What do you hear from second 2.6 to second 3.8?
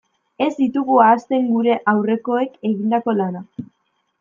egindako lanak.